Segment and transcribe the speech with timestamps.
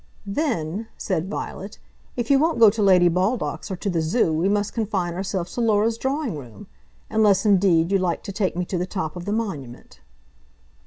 [0.25, 1.77] "Then," said Violet,
[2.17, 5.53] "if you won't go to Lady Baldock's or to the Zoo, we must confine ourselves
[5.53, 6.65] to Laura's drawing room;
[7.11, 9.99] unless, indeed, you like to take me to the top of the Monument."